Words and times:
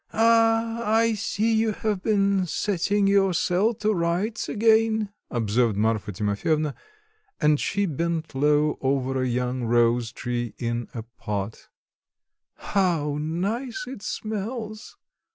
"Ah! 0.13 0.81
I 0.83 1.13
see, 1.13 1.53
you 1.53 1.73
have 1.73 2.01
been 2.01 2.47
setting 2.47 3.05
your 3.05 3.35
cell 3.35 3.75
to 3.75 3.93
rights 3.93 4.49
again," 4.49 5.09
observed 5.29 5.77
Marfa 5.77 6.11
Timofyevna, 6.11 6.73
and 7.39 7.59
she 7.59 7.85
bent 7.85 8.33
low 8.33 8.79
over 8.81 9.21
a 9.21 9.27
young 9.27 9.61
rose 9.65 10.11
tree 10.11 10.55
in 10.57 10.87
a 10.95 11.03
pot; 11.03 11.67
"how 12.55 13.19
nice 13.19 13.85
it 13.85 14.01
smells!" 14.01 14.97